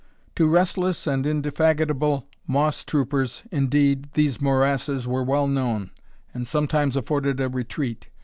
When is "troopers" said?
2.83-3.43